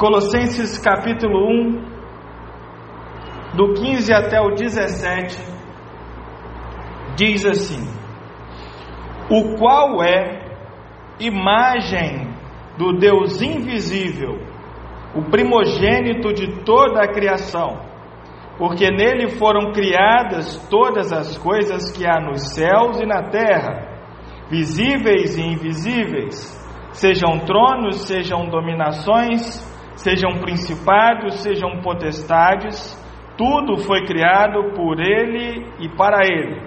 Colossenses 0.00 0.78
capítulo 0.78 1.46
1, 1.46 1.84
do 3.54 3.74
15 3.74 4.14
até 4.14 4.40
o 4.40 4.54
17, 4.54 5.36
diz 7.14 7.44
assim: 7.44 7.86
O 9.28 9.58
qual 9.58 10.02
é 10.02 10.56
imagem 11.20 12.32
do 12.78 12.94
Deus 12.94 13.42
invisível, 13.42 14.38
o 15.14 15.22
primogênito 15.24 16.32
de 16.32 16.64
toda 16.64 17.02
a 17.02 17.12
criação, 17.12 17.78
porque 18.56 18.90
nele 18.90 19.32
foram 19.32 19.70
criadas 19.70 20.66
todas 20.70 21.12
as 21.12 21.36
coisas 21.36 21.92
que 21.92 22.06
há 22.06 22.18
nos 22.18 22.54
céus 22.54 22.98
e 23.02 23.04
na 23.04 23.24
terra, 23.24 24.00
visíveis 24.48 25.36
e 25.36 25.42
invisíveis, 25.42 26.58
sejam 26.90 27.40
tronos, 27.40 28.06
sejam 28.06 28.48
dominações, 28.48 29.68
sejam 29.96 30.40
principados, 30.40 31.40
sejam 31.40 31.80
potestades, 31.82 32.98
tudo 33.36 33.78
foi 33.78 34.04
criado 34.04 34.74
por 34.74 35.00
Ele 35.00 35.66
e 35.78 35.88
para 35.88 36.26
Ele. 36.26 36.60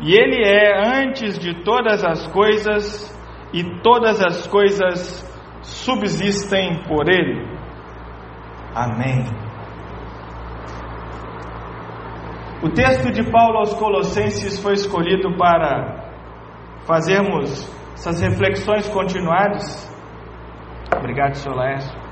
E 0.00 0.14
Ele 0.14 0.42
é 0.42 1.02
antes 1.02 1.38
de 1.38 1.62
todas 1.62 2.04
as 2.04 2.26
coisas, 2.28 3.12
e 3.52 3.62
todas 3.80 4.22
as 4.22 4.46
coisas 4.46 5.22
subsistem 5.62 6.82
por 6.88 7.08
Ele. 7.08 7.46
Amém. 8.74 9.24
O 12.62 12.70
texto 12.70 13.12
de 13.12 13.30
Paulo 13.30 13.58
aos 13.58 13.74
Colossenses 13.74 14.60
foi 14.60 14.72
escolhido 14.72 15.36
para 15.36 16.02
fazermos 16.86 17.70
essas 17.92 18.20
reflexões 18.22 18.88
continuadas. 18.88 19.90
Obrigado, 20.96 21.34
Sr. 21.34 21.54
Laércio. 21.54 22.03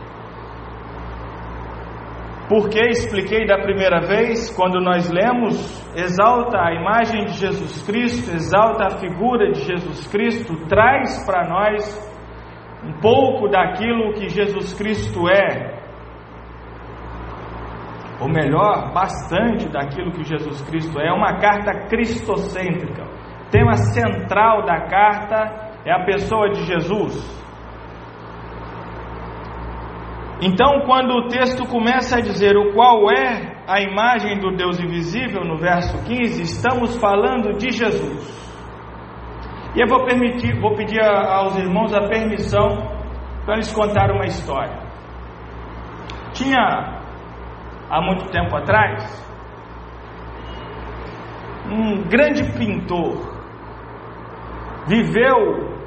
Porque 2.52 2.86
expliquei 2.90 3.46
da 3.46 3.62
primeira 3.62 4.02
vez, 4.02 4.54
quando 4.54 4.78
nós 4.78 5.10
lemos, 5.10 5.56
exalta 5.96 6.58
a 6.58 6.74
imagem 6.74 7.24
de 7.24 7.32
Jesus 7.32 7.82
Cristo, 7.86 8.30
exalta 8.30 8.88
a 8.88 8.98
figura 8.98 9.50
de 9.52 9.60
Jesus 9.62 10.06
Cristo, 10.08 10.54
traz 10.68 11.24
para 11.24 11.48
nós 11.48 12.12
um 12.84 12.92
pouco 13.00 13.48
daquilo 13.48 14.12
que 14.12 14.28
Jesus 14.28 14.74
Cristo 14.74 15.30
é, 15.30 15.80
ou 18.20 18.28
melhor, 18.28 18.92
bastante 18.92 19.66
daquilo 19.70 20.12
que 20.12 20.22
Jesus 20.22 20.60
Cristo 20.68 21.00
é, 21.00 21.08
é 21.08 21.12
uma 21.12 21.38
carta 21.40 21.88
cristocêntrica. 21.88 23.04
O 23.46 23.50
tema 23.50 23.76
central 23.76 24.66
da 24.66 24.78
carta 24.88 25.78
é 25.86 25.90
a 25.90 26.04
pessoa 26.04 26.50
de 26.50 26.66
Jesus. 26.66 27.41
Então, 30.44 30.80
quando 30.86 31.12
o 31.12 31.28
texto 31.28 31.64
começa 31.68 32.16
a 32.16 32.20
dizer 32.20 32.56
o 32.56 32.72
qual 32.74 33.08
é 33.12 33.62
a 33.64 33.80
imagem 33.80 34.40
do 34.40 34.50
Deus 34.56 34.80
invisível, 34.80 35.44
no 35.44 35.56
verso 35.56 36.04
15, 36.04 36.42
estamos 36.42 36.96
falando 36.96 37.56
de 37.56 37.70
Jesus. 37.70 38.42
E 39.76 39.80
eu 39.80 39.86
vou, 39.86 40.04
permitir, 40.04 40.60
vou 40.60 40.74
pedir 40.74 41.00
aos 41.00 41.56
irmãos 41.56 41.94
a 41.94 42.08
permissão 42.08 42.76
para 43.46 43.54
lhes 43.54 43.72
contar 43.72 44.10
uma 44.10 44.24
história. 44.24 44.80
Tinha, 46.32 47.00
há 47.88 48.02
muito 48.02 48.28
tempo 48.32 48.56
atrás, 48.56 49.24
um 51.70 52.02
grande 52.08 52.42
pintor, 52.58 53.32
viveu 54.88 55.78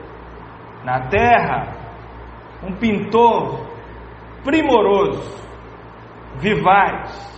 na 0.85 1.09
terra, 1.09 1.73
um 2.63 2.73
pintor 2.77 3.74
primoroso, 4.45 5.43
vivaz. 6.37 7.33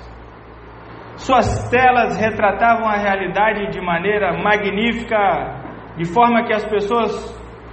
Suas 1.16 1.68
telas 1.70 2.16
retratavam 2.18 2.88
a 2.88 2.98
realidade 2.98 3.72
de 3.72 3.82
maneira 3.82 4.34
magnífica, 4.38 5.64
de 5.98 6.06
forma 6.06 6.44
que 6.44 6.54
as 6.54 6.66
pessoas 6.66 7.12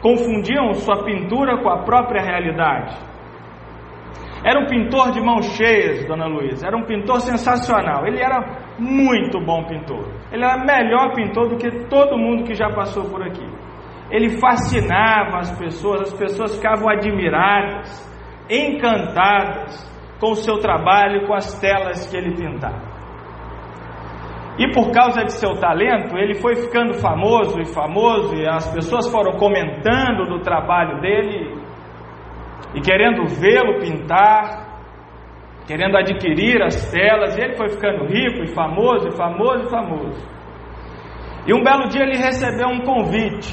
confundiam 0.01 0.73
sua 0.75 1.05
pintura 1.05 1.61
com 1.63 1.69
a 1.69 1.83
própria 1.83 2.23
realidade. 2.23 2.97
Era 4.43 4.61
um 4.61 4.67
pintor 4.67 5.11
de 5.11 5.21
mãos 5.21 5.47
cheias, 5.57 6.07
Dona 6.07 6.27
Luísa, 6.27 6.67
era 6.67 6.77
um 6.77 6.85
pintor 6.85 7.21
sensacional. 7.21 8.07
Ele 8.07 8.21
era 8.23 8.75
muito 8.79 9.41
bom 9.41 9.65
pintor. 9.65 10.07
Ele 10.31 10.45
era 10.45 10.63
melhor 10.65 11.15
pintor 11.15 11.49
do 11.49 11.57
que 11.57 11.71
todo 11.89 12.19
mundo 12.19 12.45
que 12.45 12.55
já 12.55 12.69
passou 12.71 13.05
por 13.05 13.23
aqui. 13.23 13.47
Ele 14.11 14.39
fascinava 14.39 15.39
as 15.39 15.59
pessoas, 15.59 16.03
as 16.03 16.13
pessoas 16.13 16.55
ficavam 16.57 16.89
admiradas 16.91 18.14
encantadas 18.51 19.93
com 20.21 20.33
o 20.33 20.37
seu 20.37 20.59
trabalho, 20.59 21.27
com 21.27 21.35
as 21.35 21.59
telas 21.61 22.07
que 22.07 22.17
ele 22.17 22.35
pintava. 22.35 22.95
E 24.57 24.71
por 24.73 24.93
causa 24.93 25.25
de 25.25 25.33
seu 25.33 25.55
talento, 25.57 26.17
ele 26.17 26.35
foi 26.35 26.55
ficando 26.55 26.95
famoso 26.95 27.61
e 27.61 27.65
famoso, 27.65 28.37
e 28.37 28.47
as 28.47 28.73
pessoas 28.73 29.11
foram 29.11 29.33
comentando 29.33 30.27
do 30.29 30.41
trabalho 30.41 31.01
dele 31.01 31.61
e 32.75 32.81
querendo 32.81 33.27
vê-lo 33.27 33.81
pintar, 33.81 34.81
querendo 35.67 35.97
adquirir 35.97 36.63
as 36.63 36.91
telas, 36.91 37.37
e 37.37 37.41
ele 37.41 37.57
foi 37.57 37.69
ficando 37.69 38.05
rico 38.05 38.45
e 38.45 38.55
famoso, 38.55 39.09
e 39.09 39.17
famoso 39.17 39.65
e 39.65 39.71
famoso. 39.71 40.35
E 41.47 41.53
um 41.53 41.63
belo 41.63 41.89
dia 41.89 42.03
ele 42.03 42.17
recebeu 42.17 42.69
um 42.69 42.81
convite. 42.81 43.53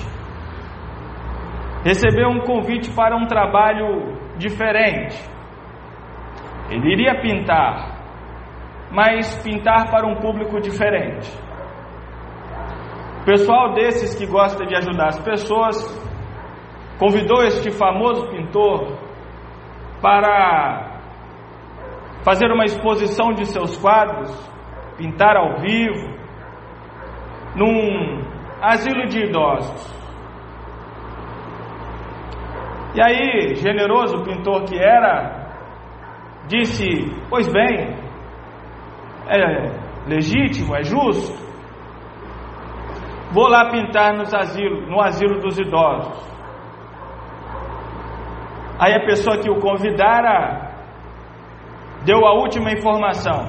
Recebeu 1.83 2.29
um 2.29 2.41
convite 2.41 2.93
para 2.95 3.15
um 3.15 3.25
trabalho 3.25 4.20
diferente. 4.41 5.17
Ele 6.69 6.93
iria 6.93 7.21
pintar, 7.21 8.01
mas 8.91 9.41
pintar 9.43 9.89
para 9.91 10.07
um 10.07 10.15
público 10.15 10.59
diferente. 10.59 11.29
O 13.21 13.23
pessoal 13.25 13.73
desses 13.73 14.15
que 14.15 14.25
gosta 14.25 14.65
de 14.65 14.75
ajudar 14.75 15.09
as 15.09 15.19
pessoas 15.19 15.77
convidou 16.97 17.43
este 17.43 17.71
famoso 17.71 18.27
pintor 18.29 18.97
para 20.01 20.99
fazer 22.23 22.51
uma 22.51 22.65
exposição 22.65 23.31
de 23.33 23.45
seus 23.45 23.77
quadros, 23.77 24.31
pintar 24.97 25.35
ao 25.35 25.59
vivo, 25.59 26.15
num 27.55 28.23
asilo 28.61 29.07
de 29.07 29.25
idosos. 29.25 30.00
E 32.93 33.01
aí, 33.01 33.55
generoso 33.55 34.23
pintor 34.23 34.63
que 34.65 34.77
era, 34.77 35.49
disse: 36.47 36.85
Pois 37.29 37.47
bem, 37.51 37.95
é 39.27 40.07
legítimo, 40.07 40.75
é 40.75 40.83
justo. 40.83 41.39
Vou 43.31 43.47
lá 43.47 43.69
pintar 43.69 44.13
nos 44.13 44.33
asilo, 44.33 44.87
no 44.87 45.01
asilo 45.01 45.39
dos 45.39 45.57
idosos. 45.57 46.31
Aí 48.77 48.93
a 48.93 49.05
pessoa 49.05 49.37
que 49.37 49.49
o 49.49 49.59
convidara 49.59 50.71
deu 52.03 52.25
a 52.25 52.33
última 52.33 52.71
informação. 52.71 53.47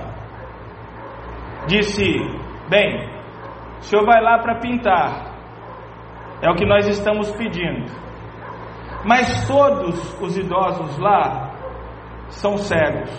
Disse: 1.66 2.04
Bem, 2.68 3.08
o 3.80 3.82
senhor 3.82 4.04
vai 4.04 4.22
lá 4.22 4.38
para 4.38 4.60
pintar. 4.60 5.32
É 6.42 6.50
o 6.50 6.54
que 6.54 6.64
nós 6.64 6.86
estamos 6.86 7.32
pedindo. 7.32 7.90
Mas 9.04 9.46
todos 9.48 10.20
os 10.20 10.36
idosos 10.36 10.98
lá 10.98 11.50
são 12.28 12.56
cegos. 12.56 13.10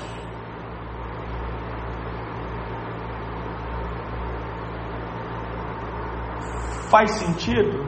Faz 6.89 7.11
sentido 7.11 7.85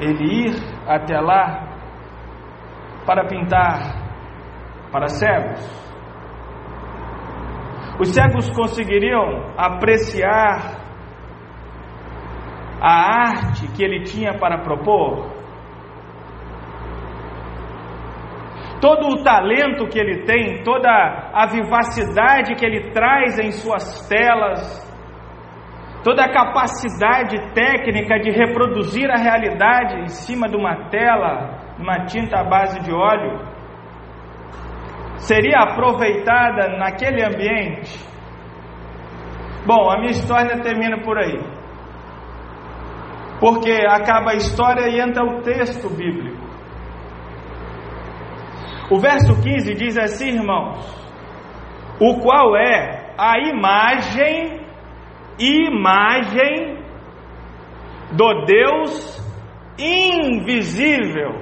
ele 0.00 0.48
ir 0.48 0.54
até 0.86 1.18
lá 1.20 1.68
para 3.06 3.26
pintar 3.26 4.02
para 4.92 5.08
cegos? 5.08 5.82
Os 7.98 8.08
cegos 8.08 8.50
conseguiriam 8.50 9.52
apreciar 9.56 10.82
a 12.80 13.28
arte 13.30 13.68
que 13.68 13.82
ele 13.82 14.04
tinha 14.04 14.38
para 14.38 14.58
propor? 14.58 15.31
Todo 18.82 19.10
o 19.10 19.22
talento 19.22 19.86
que 19.86 19.96
ele 19.96 20.24
tem, 20.24 20.64
toda 20.64 20.90
a 21.32 21.46
vivacidade 21.46 22.56
que 22.56 22.66
ele 22.66 22.90
traz 22.90 23.38
em 23.38 23.52
suas 23.52 24.08
telas, 24.08 24.60
toda 26.02 26.24
a 26.24 26.32
capacidade 26.32 27.54
técnica 27.54 28.18
de 28.18 28.32
reproduzir 28.32 29.08
a 29.08 29.22
realidade 29.22 30.00
em 30.00 30.08
cima 30.08 30.48
de 30.48 30.56
uma 30.56 30.88
tela, 30.90 31.60
uma 31.78 32.06
tinta 32.06 32.40
à 32.40 32.44
base 32.44 32.80
de 32.80 32.92
óleo, 32.92 33.46
seria 35.18 35.60
aproveitada 35.60 36.76
naquele 36.76 37.24
ambiente? 37.24 38.04
Bom, 39.64 39.88
a 39.92 39.98
minha 39.98 40.10
história 40.10 40.60
termina 40.60 41.00
por 41.04 41.16
aí. 41.18 41.38
Porque 43.38 43.70
acaba 43.88 44.32
a 44.32 44.34
história 44.34 44.88
e 44.88 45.00
entra 45.00 45.22
o 45.24 45.40
texto 45.42 45.88
bíblico. 45.88 46.41
O 48.92 48.98
verso 48.98 49.40
15 49.42 49.72
diz 49.72 49.96
assim, 49.96 50.32
irmãos: 50.32 50.84
o 51.98 52.20
qual 52.20 52.54
é 52.54 53.14
a 53.16 53.38
imagem, 53.38 54.60
imagem 55.38 56.76
do 58.12 58.44
Deus 58.44 59.18
invisível. 59.78 61.40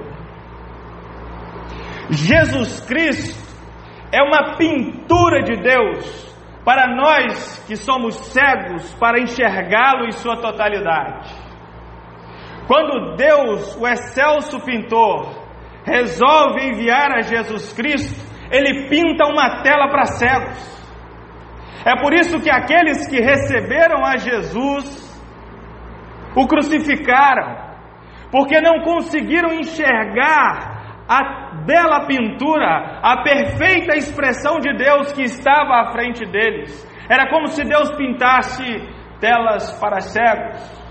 Jesus 2.09 2.79
Cristo 2.85 3.53
é 4.13 4.23
uma 4.23 4.55
pintura 4.55 5.43
de 5.43 5.57
Deus 5.61 6.33
para 6.63 6.95
nós 6.95 7.65
que 7.67 7.75
somos 7.75 8.15
cegos 8.15 8.93
para 8.93 9.19
enxergá-lo 9.19 10.05
em 10.05 10.11
sua 10.11 10.37
totalidade. 10.37 11.35
Quando 12.65 13.17
Deus, 13.17 13.75
o 13.75 13.85
excelso 13.85 14.57
pintor, 14.61 15.40
resolve 15.85 16.65
enviar 16.67 17.11
a 17.11 17.21
Jesus 17.21 17.73
Cristo, 17.73 18.31
ele 18.51 18.87
pinta 18.89 19.25
uma 19.25 19.63
tela 19.63 19.89
para 19.89 20.05
cegos. 20.05 20.81
É 21.85 21.99
por 21.99 22.13
isso 22.13 22.39
que 22.39 22.49
aqueles 22.49 23.07
que 23.07 23.19
receberam 23.19 24.05
a 24.05 24.17
Jesus 24.17 25.09
o 26.35 26.47
crucificaram, 26.47 27.57
porque 28.31 28.61
não 28.61 28.81
conseguiram 28.81 29.53
enxergar 29.53 30.71
a 31.09 31.63
bela 31.65 32.05
pintura, 32.05 32.99
a 33.01 33.21
perfeita 33.23 33.97
expressão 33.97 34.59
de 34.59 34.73
Deus 34.77 35.11
que 35.11 35.23
estava 35.23 35.81
à 35.81 35.91
frente 35.91 36.25
deles. 36.25 36.87
Era 37.09 37.29
como 37.29 37.47
se 37.47 37.63
Deus 37.63 37.91
pintasse 37.97 38.63
telas 39.19 39.77
para 39.79 39.99
cegos. 39.99 40.81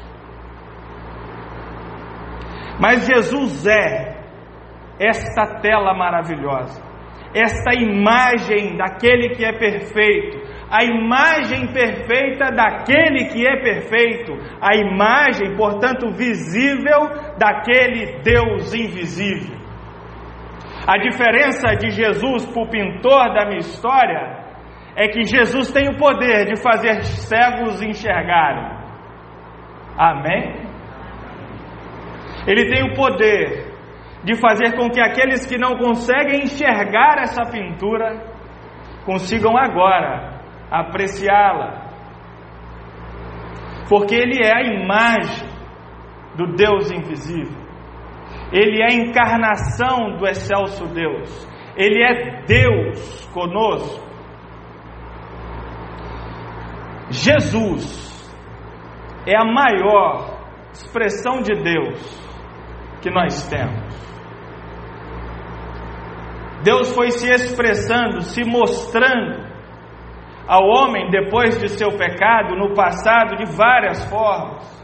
Mas 2.79 3.07
Jesus 3.07 3.67
é 3.67 4.20
esta 5.01 5.61
tela 5.61 5.95
maravilhosa, 5.95 6.83
esta 7.35 7.75
imagem 7.75 8.77
daquele 8.77 9.31
que 9.31 9.45
é 9.45 9.53
perfeito, 9.53 10.39
a 10.71 10.85
imagem 10.85 11.73
perfeita 11.73 12.51
daquele 12.53 13.25
que 13.31 13.47
é 13.47 13.57
perfeito, 13.61 14.33
a 14.61 14.77
imagem, 14.77 15.57
portanto, 15.57 16.11
visível 16.13 17.09
daquele 17.39 18.21
Deus 18.23 18.75
invisível. 18.75 19.59
A 20.87 20.97
diferença 20.99 21.75
de 21.77 21.91
Jesus 21.91 22.47
para 22.47 22.63
o 22.63 22.69
pintor 22.69 23.33
da 23.35 23.47
minha 23.47 23.59
história 23.59 24.41
é 24.97 25.09
que 25.09 25.25
Jesus 25.25 25.73
tem 25.73 25.89
o 25.89 25.99
poder 25.99 26.47
de 26.47 26.63
fazer 26.63 27.03
cegos 27.05 27.81
enxergarem. 27.83 28.79
Amém? 29.97 30.69
Ele 32.47 32.71
tem 32.71 32.91
o 32.91 32.95
poder 32.95 33.70
de 34.25 34.39
fazer 34.39 34.77
com 34.77 34.89
que 34.91 35.01
aqueles 35.01 35.47
que 35.47 35.57
não 35.59 35.77
conseguem 35.77 36.43
enxergar 36.43 37.19
essa 37.23 37.43
pintura 37.51 38.23
consigam 39.05 39.57
agora 39.57 40.41
apreciá-la. 40.71 41.89
Porque 43.89 44.15
Ele 44.15 44.39
é 44.45 44.55
a 44.55 44.63
imagem 44.63 45.49
do 46.37 46.55
Deus 46.55 46.91
invisível. 46.91 47.59
Ele 48.53 48.83
é 48.83 48.93
a 48.93 48.95
encarnação 48.95 50.17
do 50.17 50.27
excelso 50.27 50.87
Deus. 50.87 51.49
Ele 51.77 52.03
é 52.03 52.43
Deus 52.45 53.27
conosco. 53.33 54.09
Jesus 57.11 58.11
é 59.27 59.37
a 59.37 59.45
maior 59.45 60.41
expressão 60.73 61.43
de 61.43 61.55
Deus 61.55 61.99
que 63.03 63.11
nós 63.11 63.49
temos. 63.49 64.10
Deus 66.71 66.95
foi 66.95 67.11
se 67.11 67.29
expressando, 67.29 68.23
se 68.23 68.45
mostrando 68.45 69.45
ao 70.47 70.63
homem 70.69 71.11
depois 71.11 71.59
de 71.59 71.69
seu 71.69 71.89
pecado 71.99 72.55
no 72.55 72.75
passado 72.75 73.37
de 73.37 73.57
várias 73.57 74.05
formas 74.09 74.81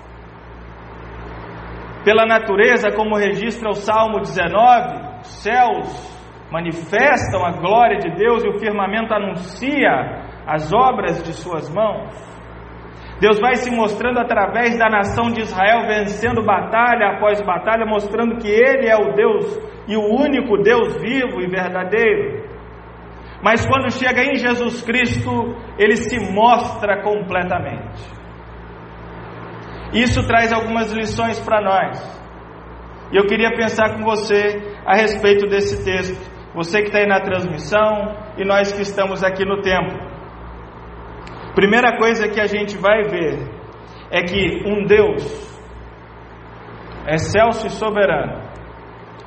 pela 2.05 2.25
natureza, 2.25 2.91
como 2.91 3.17
registra 3.17 3.69
o 3.69 3.75
Salmo 3.75 4.21
19, 4.21 5.19
os 5.21 5.27
céus 5.43 6.49
manifestam 6.53 7.45
a 7.45 7.53
glória 7.53 7.99
de 7.99 8.11
Deus 8.17 8.45
e 8.45 8.49
o 8.49 8.59
firmamento 8.59 9.13
anuncia 9.13 10.23
as 10.47 10.73
obras 10.73 11.23
de 11.23 11.33
suas 11.33 11.69
mãos. 11.73 12.26
Deus 13.21 13.41
vai 13.41 13.57
se 13.57 13.71
mostrando 13.71 14.19
através 14.19 14.79
da 14.79 14.91
nação 14.91 15.31
de 15.31 15.41
Israel, 15.41 15.87
vencendo 15.87 16.45
batalha 16.45 17.17
após 17.17 17.41
batalha, 17.41 17.87
mostrando 17.87 18.37
que 18.37 18.49
Ele 18.49 18.87
é 18.87 18.97
o 18.97 19.15
Deus 19.15 19.59
e 19.89 19.97
o 19.97 20.03
único 20.03 20.59
Deus 20.59 21.01
vivo 21.01 21.41
e 21.41 21.47
verdadeiro. 21.49 22.45
Mas 23.43 23.67
quando 23.67 23.91
chega 23.91 24.23
em 24.23 24.37
Jesus 24.37 24.83
Cristo, 24.83 25.57
Ele 25.79 25.97
se 25.97 26.19
mostra 26.33 27.03
completamente. 27.03 28.05
Isso 29.95 30.27
traz 30.27 30.53
algumas 30.53 30.93
lições 30.93 31.41
para 31.41 31.63
nós. 31.63 32.27
E 33.13 33.17
eu 33.17 33.25
queria 33.27 33.55
pensar 33.57 33.95
com 33.95 34.03
você 34.03 34.61
a 34.85 34.95
respeito 34.95 35.47
desse 35.47 35.85
texto. 35.85 36.37
Você 36.55 36.81
que 36.81 36.89
está 36.89 36.99
aí 36.99 37.07
na 37.07 37.21
transmissão 37.21 38.17
e 38.37 38.45
nós 38.45 38.73
que 38.73 38.83
estamos 38.83 39.23
aqui 39.23 39.45
no 39.45 39.63
templo. 39.63 40.16
Primeira 41.57 41.97
coisa 41.97 42.29
que 42.29 42.39
a 42.39 42.47
gente 42.47 42.77
vai 42.77 43.05
ver 43.05 43.39
é 44.11 44.21
que 44.23 44.63
um 44.69 44.85
Deus 44.85 45.25
excelso 47.09 47.67
e 47.67 47.71
soberano 47.71 48.43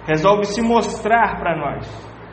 resolve 0.05 0.43
se 0.43 0.61
mostrar 0.61 1.39
para 1.39 1.57
nós, 1.57 1.87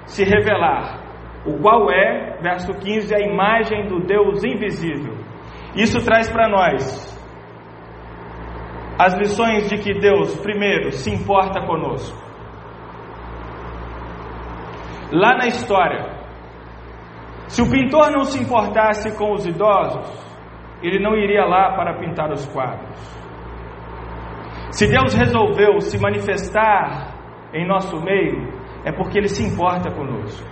se 0.05 0.23
revelar, 0.23 1.01
o 1.47 1.59
qual 1.63 1.91
é, 1.91 2.37
verso 2.43 2.75
15, 2.75 3.15
a 3.15 3.21
imagem 3.21 3.87
do 3.89 4.01
Deus 4.01 4.45
invisível. 4.45 5.15
Isso 5.75 6.05
traz 6.05 6.31
para 6.31 6.47
nós 6.47 7.17
as 8.99 9.15
lições 9.15 9.67
de 9.71 9.79
que 9.79 9.99
Deus, 9.99 10.39
primeiro, 10.41 10.93
se 10.93 11.11
importa 11.11 11.65
conosco. 11.67 12.23
Lá 15.11 15.39
na 15.39 15.47
história, 15.47 16.16
se 17.49 17.63
o 17.63 17.71
pintor 17.71 18.11
não 18.11 18.25
se 18.25 18.43
importasse 18.43 19.17
com 19.17 19.33
os 19.33 19.47
idosos, 19.47 20.27
ele 20.83 20.99
não 20.99 21.17
iria 21.17 21.45
lá 21.45 21.75
para 21.75 21.99
pintar 21.99 22.31
os 22.33 22.47
quadros. 22.47 23.17
Se 24.71 24.87
Deus 24.87 25.15
resolveu 25.15 25.81
se 25.81 25.99
manifestar 25.99 27.15
em 27.55 27.67
nosso 27.67 28.01
meio, 28.03 28.53
é 28.85 28.93
porque 28.93 29.19
Ele 29.19 29.29
se 29.29 29.43
importa 29.43 29.91
conosco. 29.91 30.47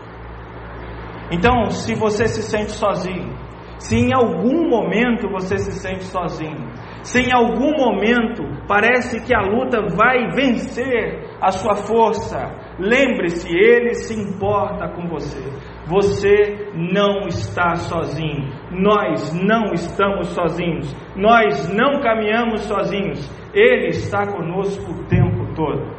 Então, 1.30 1.68
se 1.70 1.94
você 1.94 2.26
se 2.26 2.42
sente 2.42 2.72
sozinho, 2.72 3.32
se 3.78 3.96
em 3.96 4.14
algum 4.14 4.68
momento 4.68 5.28
você 5.28 5.58
se 5.58 5.72
sente 5.72 6.04
sozinho, 6.04 6.70
se 7.02 7.20
em 7.20 7.32
algum 7.34 7.72
momento 7.76 8.42
parece 8.66 9.22
que 9.24 9.34
a 9.34 9.40
luta 9.40 9.82
vai 9.94 10.30
vencer 10.30 11.36
a 11.40 11.50
sua 11.50 11.74
força, 11.76 12.50
lembre-se, 12.78 13.48
Ele 13.48 13.94
se 13.94 14.14
importa 14.18 14.88
com 14.88 15.06
você. 15.08 15.42
Você 15.86 16.70
não 16.74 17.26
está 17.28 17.74
sozinho, 17.74 18.50
nós 18.70 19.32
não 19.34 19.72
estamos 19.72 20.28
sozinhos, 20.28 20.94
nós 21.14 21.68
não 21.68 22.00
caminhamos 22.00 22.62
sozinhos, 22.62 23.30
Ele 23.52 23.88
está 23.88 24.26
conosco 24.26 24.90
o 24.90 25.04
tempo 25.06 25.54
todo. 25.54 25.94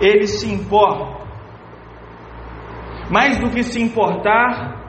Ele 0.00 0.26
se 0.26 0.52
importa. 0.52 1.24
Mais 3.10 3.38
do 3.38 3.50
que 3.50 3.62
se 3.62 3.80
importar, 3.80 4.80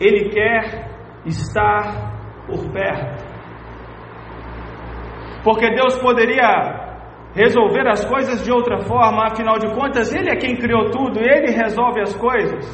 Ele 0.00 0.30
quer 0.30 0.90
estar 1.26 2.46
por 2.46 2.70
perto 2.72 3.26
porque 5.46 5.70
Deus 5.76 5.96
poderia 5.98 6.85
resolver 7.36 7.86
as 7.86 8.02
coisas 8.06 8.42
de 8.42 8.50
outra 8.50 8.78
forma, 8.86 9.26
afinal 9.26 9.58
de 9.58 9.68
contas, 9.74 10.12
Ele 10.12 10.30
é 10.30 10.36
quem 10.36 10.56
criou 10.56 10.90
tudo, 10.90 11.20
Ele 11.20 11.52
resolve 11.52 12.00
as 12.00 12.16
coisas. 12.16 12.64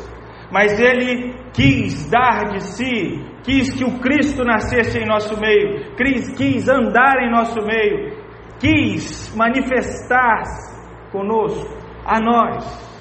Mas 0.53 0.79
Ele 0.79 1.35
quis 1.53 2.09
dar 2.09 2.45
de 2.53 2.63
si, 2.63 3.25
quis 3.43 3.75
que 3.75 3.85
o 3.85 3.99
Cristo 3.99 4.45
nascesse 4.45 4.99
em 4.99 5.07
nosso 5.07 5.39
meio, 5.41 5.97
quis, 5.97 6.33
quis 6.37 6.69
andar 6.69 7.17
em 7.23 7.31
nosso 7.31 7.61
meio, 7.63 8.17
quis 8.61 9.35
manifestar-se 9.35 10.81
conosco, 11.11 11.77
a 12.07 12.21
nós. 12.21 12.93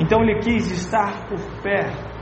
Então 0.00 0.20
Ele 0.22 0.40
quis 0.40 0.68
estar 0.68 1.28
por 1.28 1.38
perto. 1.62 2.12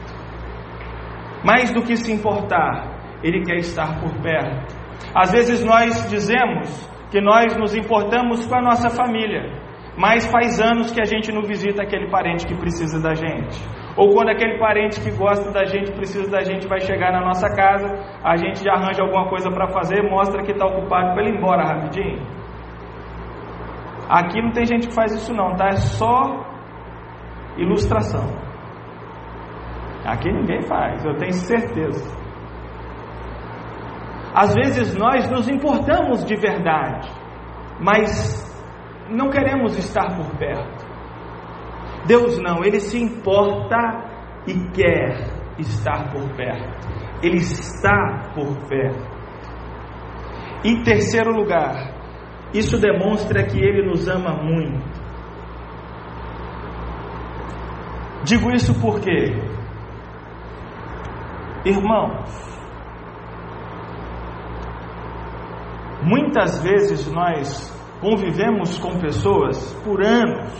Mais 1.42 1.72
do 1.72 1.82
que 1.82 1.96
se 1.96 2.12
importar, 2.12 3.18
Ele 3.22 3.42
quer 3.42 3.56
estar 3.56 3.98
por 4.00 4.12
perto. 4.20 4.76
Às 5.14 5.32
vezes 5.32 5.64
nós 5.64 6.08
dizemos 6.10 6.91
que 7.12 7.20
nós 7.20 7.54
nos 7.58 7.76
importamos 7.76 8.46
com 8.46 8.56
a 8.56 8.62
nossa 8.62 8.88
família, 8.88 9.52
mas 9.98 10.24
faz 10.32 10.58
anos 10.58 10.90
que 10.90 10.98
a 10.98 11.04
gente 11.04 11.30
não 11.30 11.42
visita 11.42 11.82
aquele 11.82 12.10
parente 12.10 12.46
que 12.46 12.54
precisa 12.54 12.98
da 13.02 13.14
gente. 13.14 13.60
Ou 13.98 14.14
quando 14.14 14.30
aquele 14.30 14.58
parente 14.58 14.98
que 14.98 15.10
gosta 15.10 15.52
da 15.52 15.66
gente, 15.66 15.92
precisa 15.92 16.30
da 16.30 16.40
gente, 16.40 16.66
vai 16.66 16.80
chegar 16.80 17.12
na 17.12 17.20
nossa 17.20 17.46
casa, 17.54 17.86
a 18.24 18.34
gente 18.38 18.64
já 18.64 18.72
arranja 18.72 19.02
alguma 19.02 19.28
coisa 19.28 19.50
para 19.50 19.68
fazer, 19.68 20.02
mostra 20.10 20.42
que 20.42 20.52
está 20.52 20.64
ocupado 20.64 21.12
para 21.12 21.22
ele 21.22 21.34
ir 21.34 21.36
embora 21.36 21.66
rapidinho. 21.66 22.26
Aqui 24.08 24.40
não 24.40 24.52
tem 24.52 24.64
gente 24.64 24.88
que 24.88 24.94
faz 24.94 25.12
isso 25.12 25.34
não, 25.34 25.54
tá? 25.54 25.66
É 25.66 25.76
só 25.76 26.46
ilustração. 27.58 28.24
Aqui 30.06 30.32
ninguém 30.32 30.62
faz, 30.62 31.04
eu 31.04 31.14
tenho 31.18 31.32
certeza. 31.32 32.21
Às 34.34 34.54
vezes 34.54 34.94
nós 34.94 35.28
nos 35.30 35.48
importamos 35.48 36.24
de 36.24 36.34
verdade, 36.36 37.08
mas 37.78 38.50
não 39.10 39.28
queremos 39.28 39.76
estar 39.76 40.16
por 40.16 40.36
perto. 40.38 40.86
Deus 42.06 42.38
não, 42.40 42.64
Ele 42.64 42.80
se 42.80 42.98
importa 43.00 43.76
e 44.46 44.54
quer 44.70 45.42
estar 45.58 46.10
por 46.10 46.28
perto. 46.34 46.88
Ele 47.22 47.36
está 47.36 48.32
por 48.34 48.56
perto. 48.68 49.12
Em 50.64 50.82
terceiro 50.82 51.32
lugar, 51.32 51.94
isso 52.54 52.78
demonstra 52.78 53.44
que 53.44 53.58
Ele 53.58 53.86
nos 53.86 54.08
ama 54.08 54.32
muito. 54.42 55.02
Digo 58.24 58.50
isso 58.54 58.72
porque, 58.80 59.34
irmãos, 61.64 62.51
muitas 66.02 66.62
vezes 66.62 67.10
nós 67.10 67.70
convivemos 68.00 68.78
com 68.78 68.98
pessoas 68.98 69.72
por 69.84 70.02
anos, 70.02 70.52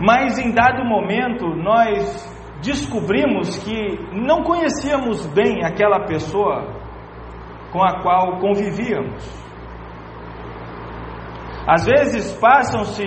mas 0.00 0.38
em 0.38 0.52
dado 0.52 0.84
momento 0.84 1.46
nós 1.56 2.34
descobrimos 2.62 3.58
que 3.58 3.98
não 4.12 4.42
conhecíamos 4.42 5.26
bem 5.26 5.64
aquela 5.64 6.06
pessoa 6.06 6.72
com 7.72 7.82
a 7.82 8.00
qual 8.02 8.38
convivíamos. 8.38 9.46
Às 11.66 11.84
vezes 11.84 12.32
passam-se 12.38 13.04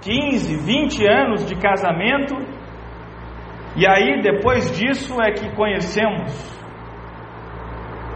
15, 0.00 0.56
20 0.56 1.06
anos 1.06 1.46
de 1.46 1.54
casamento, 1.56 2.34
e 3.76 3.86
aí 3.86 4.22
depois 4.22 4.74
disso 4.76 5.20
é 5.20 5.32
que 5.32 5.54
conhecemos 5.54 6.59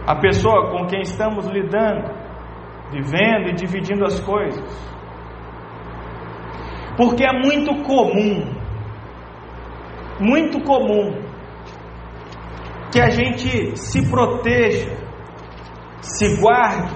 a 0.05 0.15
pessoa 0.15 0.71
com 0.71 0.85
quem 0.85 1.01
estamos 1.01 1.47
lidando, 1.47 2.13
vivendo 2.91 3.49
e 3.49 3.53
dividindo 3.53 4.05
as 4.05 4.19
coisas. 4.19 4.95
Porque 6.95 7.23
é 7.23 7.33
muito 7.33 7.83
comum, 7.83 8.53
muito 10.19 10.61
comum, 10.61 11.23
que 12.91 13.01
a 13.01 13.09
gente 13.09 13.75
se 13.77 14.09
proteja, 14.09 14.95
se 16.01 16.39
guarde 16.39 16.95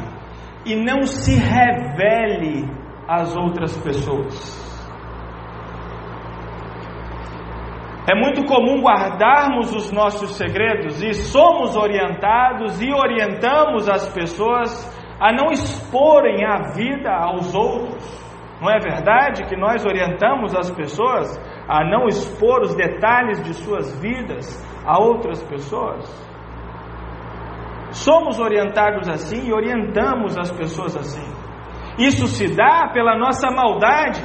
e 0.66 0.75
não 0.75 1.04
se 1.04 1.36
revele 1.36 2.70
às 3.08 3.36
outras 3.36 3.75
pessoas. 3.80 4.59
É 8.10 8.16
muito 8.16 8.44
comum 8.46 8.82
guardarmos 8.82 9.72
os 9.75 9.92
nossos 9.92 10.36
segredos 10.36 11.00
e 11.04 11.13
somos 11.13 11.75
orientados 11.75 12.82
e 12.82 12.92
orientamos 12.92 13.88
as 13.88 14.12
pessoas 14.12 14.72
a 15.20 15.32
não 15.32 15.51
exporem 15.51 16.44
a 16.44 16.72
vida 16.74 17.12
aos 17.12 17.54
outros. 17.54 18.04
Não 18.60 18.68
é 18.68 18.80
verdade 18.80 19.46
que 19.46 19.56
nós 19.56 19.86
orientamos 19.86 20.56
as 20.56 20.72
pessoas 20.72 21.38
a 21.68 21.86
não 21.86 22.08
expor 22.08 22.62
os 22.62 22.74
detalhes 22.74 23.44
de 23.44 23.54
suas 23.54 24.01
vidas 24.01 24.58
a 24.84 25.00
outras 25.00 25.44
pessoas? 25.44 26.04
Somos 27.92 28.39
orientados 28.39 29.08
assim 29.08 29.50
e 29.50 29.54
orientamos 29.54 30.36
as 30.36 30.51
pessoas 30.51 30.98
assim. 30.98 31.32
Isso 32.00 32.25
se 32.25 32.56
dá 32.56 32.89
pela 32.92 33.16
nossa 33.16 33.51
maldade, 33.51 34.22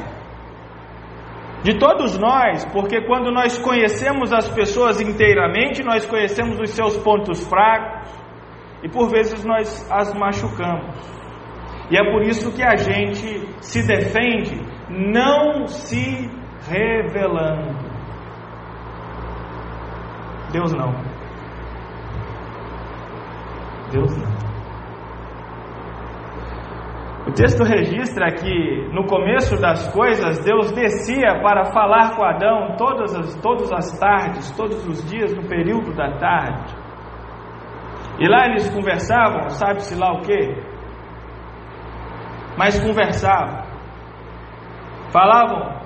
de 1.65 1.79
todos 1.79 2.19
nós, 2.19 2.63
porque 2.67 3.01
quando 3.07 3.33
nós 3.33 3.59
conhecemos 3.59 4.35
as 4.35 4.47
pessoas 4.51 5.01
inteiramente, 5.01 5.83
nós 5.83 6.05
conhecemos 6.05 6.61
os 6.61 6.69
seus 6.69 6.95
pontos 6.99 7.43
fracos 7.49 8.11
e 8.83 8.89
por 8.91 9.09
vezes 9.09 9.43
nós 9.47 9.91
as 9.91 10.13
machucamos. 10.13 10.95
E 11.91 11.97
é 11.97 12.05
por 12.13 12.23
isso 12.23 12.55
que 12.55 12.63
a 12.63 12.77
gente 12.77 13.49
se 13.63 13.87
defende 13.87 14.61
não 14.91 15.67
se 15.67 16.31
revelando. 16.69 17.83
Deus 20.53 20.71
não. 20.75 20.93
Deus 23.91 24.17
não. 24.19 24.34
O 27.27 27.33
texto 27.33 27.65
registra 27.65 28.33
que 28.33 28.89
no 28.93 29.07
começo 29.07 29.59
das 29.59 29.91
coisas 29.93 30.45
Deus 30.45 30.71
descia 30.73 31.41
para 31.43 31.73
falar 31.73 32.15
com 32.15 32.23
Adão 32.23 32.77
todas 32.77 33.15
as, 33.17 33.35
todas 33.41 33.73
as 33.73 33.99
tardes, 33.99 34.51
todos 34.55 34.87
os 34.87 35.11
dias, 35.11 35.35
no 35.35 35.49
período 35.49 35.95
da 35.95 36.19
tarde. 36.19 36.75
E 38.21 38.29
lá 38.29 38.47
eles 38.47 38.69
conversavam, 38.69 39.49
sabe-se 39.49 39.99
lá 39.99 40.13
o 40.13 40.21
que? 40.21 40.63
Mas 42.59 42.79
conversavam, 42.79 43.65
falavam 45.11 45.81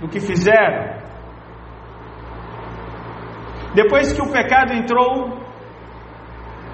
do 0.00 0.08
que 0.08 0.20
fizeram. 0.20 1.02
Depois 3.74 4.12
que 4.12 4.22
o 4.22 4.30
pecado 4.30 4.74
entrou 4.74 5.38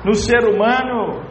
no 0.05 0.15
ser 0.15 0.45
humano, 0.45 1.30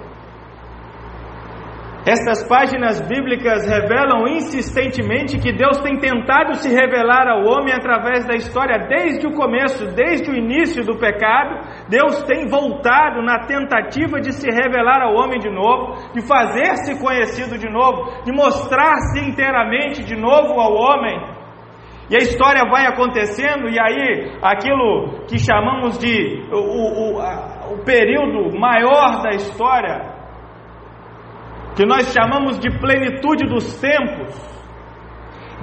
estas 2.10 2.48
páginas 2.48 3.00
bíblicas 3.08 3.70
revelam 3.70 4.28
insistentemente 4.28 5.38
que 5.38 5.54
Deus 5.54 5.78
tem 5.80 6.00
tentado 6.00 6.56
se 6.56 6.68
revelar 6.68 7.28
ao 7.28 7.44
homem 7.46 7.72
através 7.72 8.26
da 8.26 8.34
história 8.34 8.88
desde 8.88 9.28
o 9.28 9.34
começo, 9.34 9.86
desde 9.94 10.32
o 10.32 10.36
início 10.36 10.84
do 10.84 10.98
pecado. 10.98 11.86
Deus 11.88 12.24
tem 12.24 12.50
voltado 12.50 13.22
na 13.22 13.46
tentativa 13.46 14.20
de 14.20 14.34
se 14.34 14.50
revelar 14.50 15.04
ao 15.04 15.14
homem 15.14 15.38
de 15.38 15.52
novo, 15.52 16.12
de 16.12 16.26
fazer-se 16.26 17.00
conhecido 17.00 17.60
de 17.60 17.70
novo, 17.70 18.24
de 18.24 18.32
mostrar-se 18.32 19.20
inteiramente 19.30 20.04
de 20.04 20.16
novo 20.16 20.60
ao 20.60 20.74
homem. 20.74 21.38
E 22.10 22.16
a 22.16 22.24
história 22.26 22.68
vai 22.68 22.88
acontecendo, 22.88 23.70
e 23.70 23.80
aí 23.80 24.36
aquilo 24.42 25.28
que 25.28 25.38
chamamos 25.38 26.00
de 26.00 26.44
o, 26.52 26.58
o, 26.58 27.74
o 27.76 27.86
período 27.86 28.58
maior 28.60 29.22
da 29.22 29.30
história 29.30 30.19
que 31.80 31.86
nós 31.86 32.12
chamamos 32.12 32.60
de 32.60 32.70
plenitude 32.78 33.48
dos 33.48 33.80
tempos, 33.80 34.36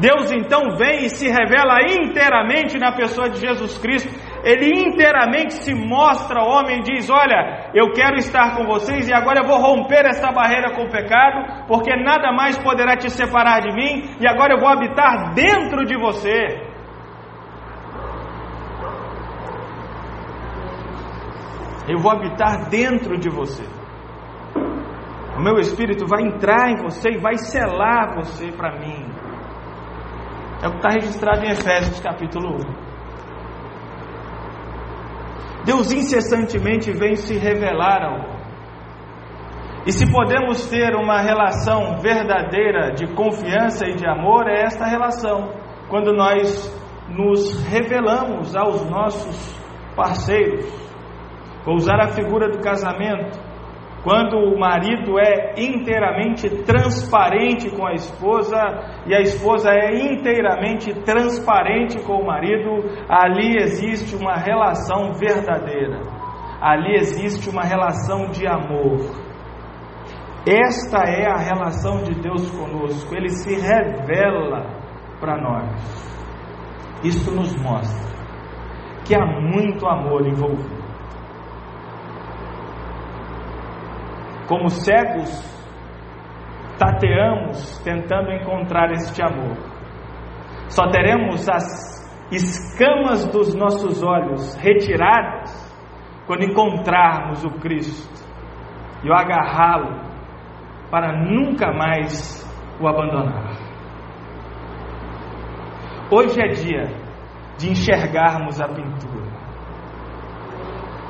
Deus 0.00 0.32
então 0.32 0.74
vem 0.74 1.04
e 1.04 1.10
se 1.10 1.28
revela 1.28 1.76
inteiramente 1.82 2.78
na 2.78 2.90
pessoa 2.90 3.28
de 3.28 3.38
Jesus 3.38 3.76
Cristo. 3.76 4.08
Ele 4.42 4.80
inteiramente 4.80 5.52
se 5.62 5.74
mostra 5.74 6.42
homem 6.42 6.78
e 6.78 6.82
diz: 6.84 7.10
Olha, 7.10 7.70
eu 7.74 7.92
quero 7.92 8.16
estar 8.16 8.56
com 8.56 8.64
vocês 8.64 9.06
e 9.06 9.12
agora 9.12 9.40
eu 9.40 9.46
vou 9.46 9.58
romper 9.58 10.06
essa 10.06 10.32
barreira 10.32 10.74
com 10.74 10.84
o 10.84 10.90
pecado, 10.90 11.66
porque 11.68 11.94
nada 11.94 12.32
mais 12.32 12.56
poderá 12.56 12.96
te 12.96 13.10
separar 13.10 13.60
de 13.60 13.74
mim, 13.74 14.16
e 14.18 14.26
agora 14.26 14.54
eu 14.54 14.58
vou 14.58 14.70
habitar 14.70 15.34
dentro 15.34 15.84
de 15.84 15.98
você. 15.98 16.62
Eu 21.86 21.98
vou 21.98 22.10
habitar 22.10 22.70
dentro 22.70 23.18
de 23.18 23.28
você. 23.28 23.75
O 25.36 25.42
meu 25.42 25.58
espírito 25.58 26.06
vai 26.06 26.22
entrar 26.22 26.70
em 26.70 26.82
você 26.82 27.10
e 27.10 27.18
vai 27.18 27.36
selar 27.36 28.14
você 28.14 28.50
para 28.52 28.78
mim. 28.78 29.04
É 30.62 30.68
o 30.68 30.70
que 30.70 30.76
está 30.78 30.88
registrado 30.90 31.44
em 31.44 31.50
Efésios 31.50 32.00
capítulo 32.00 32.56
1. 32.56 32.86
Deus 35.66 35.92
incessantemente 35.92 36.90
vem 36.90 37.16
se 37.16 37.36
revelar 37.36 38.02
ao. 38.02 38.36
E 39.86 39.92
se 39.92 40.10
podemos 40.10 40.66
ter 40.68 40.94
uma 40.96 41.20
relação 41.20 42.00
verdadeira 42.00 42.92
de 42.92 43.06
confiança 43.14 43.86
e 43.86 43.94
de 43.94 44.08
amor, 44.08 44.48
é 44.48 44.62
esta 44.62 44.86
relação, 44.86 45.52
quando 45.90 46.12
nós 46.14 46.74
nos 47.10 47.62
revelamos 47.64 48.56
aos 48.56 48.88
nossos 48.88 49.54
parceiros. 49.94 50.66
Vou 51.64 51.74
usar 51.74 52.00
a 52.00 52.08
figura 52.08 52.48
do 52.48 52.58
casamento. 52.60 53.45
Quando 54.06 54.36
o 54.36 54.56
marido 54.56 55.18
é 55.18 55.54
inteiramente 55.58 56.48
transparente 56.62 57.68
com 57.74 57.84
a 57.84 57.92
esposa 57.92 58.56
e 59.04 59.12
a 59.12 59.20
esposa 59.20 59.68
é 59.72 60.12
inteiramente 60.12 60.94
transparente 61.02 62.00
com 62.04 62.22
o 62.22 62.24
marido, 62.24 62.84
ali 63.08 63.56
existe 63.60 64.14
uma 64.14 64.36
relação 64.36 65.12
verdadeira. 65.14 66.02
Ali 66.60 66.94
existe 66.94 67.50
uma 67.50 67.64
relação 67.64 68.28
de 68.28 68.46
amor. 68.46 69.10
Esta 70.46 70.98
é 70.98 71.26
a 71.28 71.38
relação 71.38 72.04
de 72.04 72.14
Deus 72.14 72.48
conosco. 72.52 73.12
Ele 73.12 73.30
se 73.30 73.56
revela 73.56 74.70
para 75.18 75.36
nós. 75.36 77.02
Isso 77.02 77.34
nos 77.34 77.52
mostra 77.56 78.06
que 79.04 79.16
há 79.16 79.26
muito 79.26 79.84
amor 79.84 80.24
envolvido. 80.28 80.75
Como 84.46 84.68
cegos, 84.68 85.56
tateamos 86.78 87.78
tentando 87.84 88.30
encontrar 88.32 88.92
este 88.92 89.22
amor. 89.22 89.56
Só 90.68 90.88
teremos 90.90 91.48
as 91.48 91.96
escamas 92.30 93.24
dos 93.26 93.54
nossos 93.54 94.02
olhos 94.02 94.56
retiradas 94.56 95.66
quando 96.26 96.44
encontrarmos 96.44 97.44
o 97.44 97.50
Cristo 97.60 98.26
e 99.04 99.08
o 99.08 99.14
agarrá-lo 99.14 100.06
para 100.90 101.12
nunca 101.12 101.72
mais 101.72 102.44
o 102.80 102.88
abandonar. 102.88 103.56
Hoje 106.10 106.40
é 106.40 106.48
dia 106.48 106.84
de 107.58 107.70
enxergarmos 107.70 108.60
a 108.60 108.68
pintura. 108.68 109.25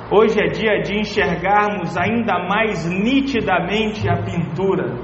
Hoje 0.08 0.40
é 0.40 0.46
dia 0.46 0.82
de 0.82 1.00
enxergarmos 1.00 1.96
ainda 1.96 2.38
mais 2.48 2.86
nitidamente 2.86 4.08
a 4.08 4.22
pintura. 4.22 4.94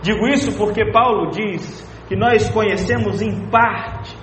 Digo 0.00 0.26
isso 0.26 0.56
porque 0.56 0.90
Paulo 0.90 1.30
diz 1.30 1.84
que 2.08 2.16
nós 2.16 2.48
conhecemos 2.50 3.20
em 3.20 3.50
parte. 3.50 4.16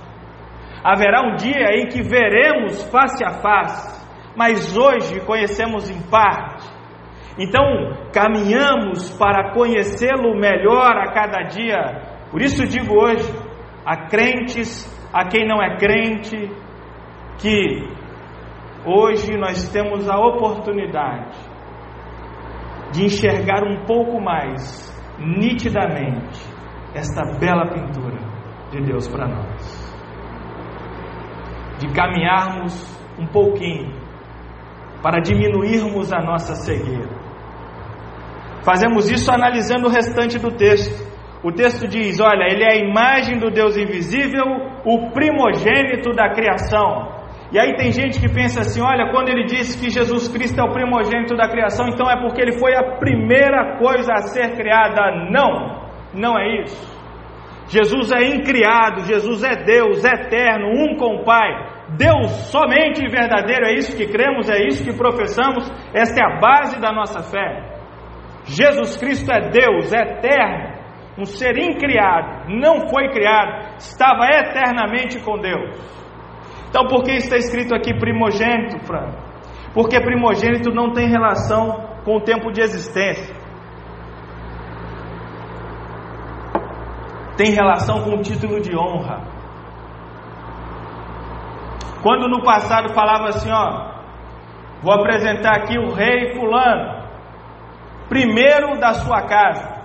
Haverá 0.83 1.21
um 1.21 1.35
dia 1.35 1.77
em 1.77 1.87
que 1.87 2.01
veremos 2.01 2.81
face 2.89 3.23
a 3.23 3.29
face, 3.41 4.03
mas 4.35 4.75
hoje 4.75 5.19
conhecemos 5.21 5.89
em 5.91 6.01
parte. 6.09 6.67
Então, 7.37 7.63
caminhamos 8.11 9.11
para 9.17 9.53
conhecê-lo 9.53 10.35
melhor 10.35 10.97
a 10.97 11.13
cada 11.13 11.43
dia. 11.43 12.27
Por 12.31 12.41
isso 12.41 12.65
digo 12.65 12.95
hoje 12.95 13.31
a 13.85 14.07
crentes, 14.07 14.83
a 15.13 15.25
quem 15.27 15.47
não 15.47 15.61
é 15.61 15.77
crente, 15.77 16.49
que 17.37 18.02
hoje 18.85 19.37
nós 19.37 19.69
temos 19.71 20.09
a 20.09 20.17
oportunidade 20.17 21.37
de 22.91 23.05
enxergar 23.05 23.63
um 23.63 23.85
pouco 23.85 24.21
mais 24.21 24.91
nitidamente 25.17 26.39
esta 26.93 27.37
bela 27.39 27.65
pintura 27.67 28.19
de 28.71 28.81
Deus 28.81 29.07
para 29.07 29.27
nós. 29.27 29.93
De 31.79 31.91
caminharmos 31.93 32.73
um 33.19 33.25
pouquinho 33.27 33.93
para 35.01 35.19
diminuirmos 35.19 36.13
a 36.13 36.21
nossa 36.21 36.55
cegueira. 36.55 37.23
Fazemos 38.63 39.11
isso 39.11 39.29
analisando 39.31 39.87
o 39.87 39.91
restante 39.91 40.39
do 40.39 40.51
texto. 40.55 41.11
O 41.43 41.51
texto 41.51 41.85
diz: 41.87 42.21
Olha, 42.21 42.45
ele 42.49 42.63
é 42.63 42.73
a 42.73 42.77
imagem 42.77 43.37
do 43.37 43.51
Deus 43.51 43.75
invisível, 43.75 44.45
o 44.85 45.11
primogênito 45.11 46.11
da 46.11 46.29
criação. 46.33 47.22
E 47.53 47.59
aí 47.59 47.75
tem 47.75 47.91
gente 47.91 48.19
que 48.19 48.27
pensa 48.27 48.61
assim: 48.61 48.81
olha, 48.81 49.11
quando 49.11 49.29
ele 49.29 49.45
disse 49.45 49.79
que 49.79 49.91
Jesus 49.91 50.27
Cristo 50.27 50.59
é 50.59 50.63
o 50.63 50.73
primogênito 50.73 51.35
da 51.35 51.47
criação, 51.47 51.87
então 51.87 52.09
é 52.09 52.19
porque 52.19 52.41
ele 52.41 52.57
foi 52.57 52.75
a 52.75 52.97
primeira 52.97 53.77
coisa 53.77 54.11
a 54.11 54.23
ser 54.23 54.55
criada. 54.55 55.29
Não, 55.29 55.87
não 56.15 56.37
é 56.37 56.63
isso. 56.63 56.93
Jesus 57.67 58.11
é 58.11 58.23
incriado, 58.23 59.05
Jesus 59.05 59.43
é 59.43 59.55
Deus, 59.63 60.03
eterno, 60.03 60.67
um 60.67 60.97
com 60.97 61.17
o 61.17 61.23
Pai. 61.23 61.73
Deus 61.97 62.31
somente 62.49 63.05
e 63.05 63.09
verdadeiro, 63.09 63.65
é 63.67 63.73
isso 63.75 63.95
que 63.95 64.07
cremos, 64.07 64.49
é 64.49 64.65
isso 64.67 64.83
que 64.83 64.97
professamos, 64.97 65.69
esta 65.93 66.21
é 66.21 66.25
a 66.25 66.39
base 66.39 66.81
da 66.81 66.91
nossa 66.91 67.21
fé. 67.21 67.71
Jesus 68.45 68.97
Cristo 68.97 69.31
é 69.31 69.49
Deus, 69.49 69.93
é 69.93 70.01
eterno, 70.01 70.73
um 71.19 71.25
ser 71.25 71.55
incriado, 71.57 72.49
não 72.49 72.89
foi 72.89 73.09
criado, 73.09 73.75
estava 73.77 74.25
eternamente 74.25 75.19
com 75.19 75.37
Deus. 75.39 76.02
Então, 76.73 76.87
por 76.87 77.03
que 77.03 77.11
está 77.11 77.37
escrito 77.37 77.75
aqui 77.75 77.93
primogênito, 77.93 78.83
Fran? 78.83 79.11
Porque 79.75 80.01
primogênito 80.01 80.71
não 80.71 80.91
tem 80.91 81.07
relação 81.07 81.99
com 82.03 82.17
o 82.17 82.21
tempo 82.21 82.51
de 82.51 82.61
existência. 82.61 83.35
Tem 87.37 87.51
relação 87.51 88.01
com 88.01 88.15
o 88.15 88.21
título 88.23 88.59
de 88.59 88.75
honra. 88.75 89.21
Quando 92.01 92.27
no 92.27 92.41
passado 92.41 92.91
falava 92.95 93.27
assim, 93.27 93.51
ó, 93.51 93.93
vou 94.81 94.95
apresentar 94.95 95.55
aqui 95.57 95.77
o 95.77 95.93
rei 95.93 96.33
fulano, 96.33 97.07
primeiro 98.09 98.79
da 98.79 98.95
sua 98.95 99.21
casa, 99.27 99.79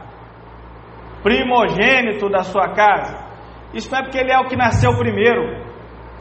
primogênito 1.22 2.30
da 2.30 2.44
sua 2.44 2.70
casa. 2.70 3.28
Isso 3.74 3.92
não 3.92 3.98
é 3.98 4.02
porque 4.04 4.16
ele 4.16 4.32
é 4.32 4.38
o 4.38 4.48
que 4.48 4.56
nasceu 4.56 4.96
primeiro. 4.96 5.67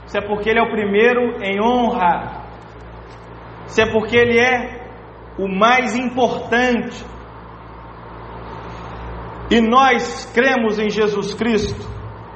Isso 0.08 0.18
é 0.18 0.22
porque 0.22 0.50
ele 0.50 0.60
é 0.60 0.64
o 0.64 0.72
primeiro 0.72 1.44
em 1.44 1.62
honra. 1.62 2.46
Isso 3.68 3.82
é 3.82 3.92
porque 3.92 4.16
ele 4.16 4.40
é 4.40 4.88
o 5.38 5.50
mais 5.50 5.98
importante. 5.98 7.06
E 9.52 9.60
nós 9.60 10.26
cremos 10.34 10.80
em 10.80 10.90
Jesus 10.90 11.34
Cristo, 11.34 11.86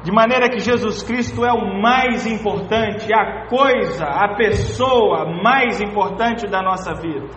de 0.03 0.11
maneira 0.11 0.49
que 0.49 0.59
Jesus 0.59 1.01
Cristo 1.01 1.45
é 1.45 1.53
o 1.53 1.81
mais 1.81 2.25
importante, 2.25 3.13
a 3.13 3.47
coisa, 3.47 4.05
a 4.05 4.35
pessoa 4.35 5.25
mais 5.41 5.79
importante 5.79 6.47
da 6.47 6.61
nossa 6.61 6.93
vida. 6.95 7.27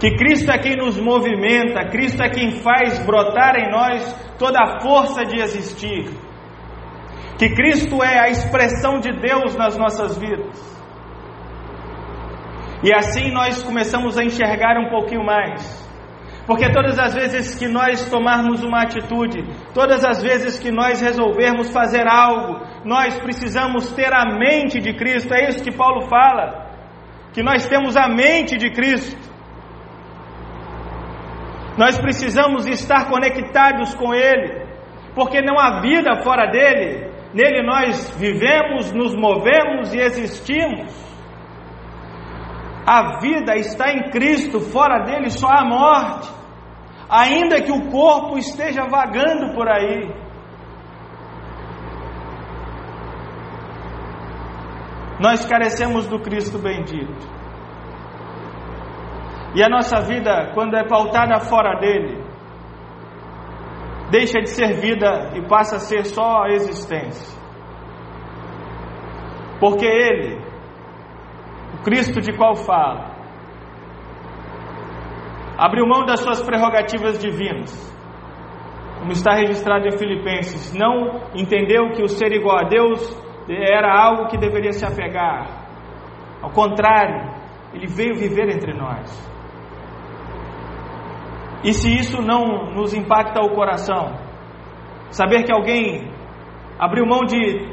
Que 0.00 0.16
Cristo 0.16 0.50
é 0.50 0.58
quem 0.58 0.76
nos 0.76 0.98
movimenta, 0.98 1.88
Cristo 1.90 2.22
é 2.22 2.28
quem 2.28 2.52
faz 2.62 3.04
brotar 3.04 3.54
em 3.56 3.70
nós 3.70 4.36
toda 4.38 4.58
a 4.58 4.80
força 4.80 5.24
de 5.24 5.38
existir 5.40 6.10
que 7.40 7.48
Cristo 7.54 8.02
é 8.02 8.18
a 8.18 8.28
expressão 8.28 9.00
de 9.00 9.10
Deus 9.18 9.56
nas 9.56 9.74
nossas 9.74 10.18
vidas. 10.18 10.58
E 12.84 12.94
assim 12.94 13.32
nós 13.32 13.62
começamos 13.62 14.18
a 14.18 14.22
enxergar 14.22 14.78
um 14.78 14.90
pouquinho 14.90 15.24
mais. 15.24 15.62
Porque 16.46 16.70
todas 16.70 16.98
as 16.98 17.14
vezes 17.14 17.58
que 17.58 17.66
nós 17.66 18.10
tomarmos 18.10 18.62
uma 18.62 18.82
atitude, 18.82 19.42
todas 19.72 20.04
as 20.04 20.22
vezes 20.22 20.58
que 20.58 20.70
nós 20.70 21.00
resolvermos 21.00 21.70
fazer 21.70 22.06
algo, 22.06 22.60
nós 22.84 23.18
precisamos 23.18 23.90
ter 23.92 24.12
a 24.12 24.26
mente 24.38 24.78
de 24.78 24.92
Cristo. 24.92 25.32
É 25.32 25.48
isso 25.48 25.64
que 25.64 25.72
Paulo 25.74 26.08
fala. 26.10 26.66
Que 27.32 27.42
nós 27.42 27.66
temos 27.66 27.96
a 27.96 28.06
mente 28.06 28.58
de 28.58 28.70
Cristo. 28.70 29.18
Nós 31.78 31.98
precisamos 31.98 32.66
estar 32.66 33.08
conectados 33.08 33.94
com 33.94 34.14
Ele, 34.14 34.66
porque 35.14 35.40
não 35.40 35.58
há 35.58 35.80
vida 35.80 36.22
fora 36.22 36.50
dele, 36.50 37.08
nele 37.34 37.62
nós 37.62 38.10
vivemos, 38.16 38.92
nos 38.92 39.14
movemos 39.14 39.92
e 39.94 39.98
existimos. 39.98 40.92
A 42.86 43.20
vida 43.20 43.54
está 43.56 43.92
em 43.92 44.10
Cristo, 44.10 44.60
fora 44.60 45.04
dele 45.04 45.30
só 45.30 45.48
a 45.48 45.64
morte, 45.64 46.28
ainda 47.08 47.62
que 47.62 47.70
o 47.70 47.90
corpo 47.90 48.36
esteja 48.38 48.82
vagando 48.88 49.54
por 49.54 49.68
aí. 49.68 50.12
Nós 55.20 55.44
carecemos 55.44 56.06
do 56.06 56.18
Cristo 56.18 56.58
bendito. 56.58 57.28
E 59.54 59.62
a 59.62 59.68
nossa 59.68 60.00
vida, 60.00 60.52
quando 60.54 60.76
é 60.76 60.84
pautada 60.86 61.38
fora 61.40 61.78
dele, 61.78 62.29
deixa 64.10 64.40
de 64.40 64.50
ser 64.50 64.80
vida 64.80 65.32
e 65.34 65.46
passa 65.48 65.76
a 65.76 65.78
ser 65.78 66.04
só 66.04 66.42
a 66.44 66.48
existência. 66.48 67.38
Porque 69.60 69.86
Ele, 69.86 70.36
o 71.78 71.82
Cristo 71.84 72.20
de 72.20 72.36
qual 72.36 72.56
fala, 72.56 73.14
abriu 75.56 75.86
mão 75.86 76.04
das 76.04 76.20
suas 76.20 76.42
prerrogativas 76.42 77.18
divinas, 77.18 77.90
como 78.98 79.12
está 79.12 79.34
registrado 79.34 79.86
em 79.86 79.96
Filipenses, 79.96 80.74
não 80.74 81.22
entendeu 81.34 81.90
que 81.92 82.02
o 82.02 82.08
ser 82.08 82.32
igual 82.32 82.58
a 82.58 82.68
Deus 82.68 83.00
era 83.48 83.92
algo 83.92 84.28
que 84.28 84.38
deveria 84.38 84.72
se 84.72 84.84
apegar. 84.84 85.60
Ao 86.42 86.50
contrário, 86.50 87.30
ele 87.72 87.86
veio 87.86 88.14
viver 88.14 88.48
entre 88.48 88.72
nós. 88.74 89.30
E 91.62 91.74
se 91.74 91.94
isso 91.94 92.22
não 92.22 92.72
nos 92.72 92.94
impacta 92.94 93.40
o 93.40 93.54
coração, 93.54 94.14
saber 95.10 95.44
que 95.44 95.52
alguém 95.52 96.10
abriu 96.78 97.04
mão 97.04 97.20
de 97.26 97.68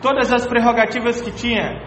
todas 0.00 0.32
as 0.32 0.46
prerrogativas 0.46 1.20
que 1.20 1.32
tinha 1.32 1.82